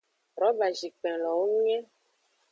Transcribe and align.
Robazikpenlowo 0.41 1.43
nge. 1.63 1.77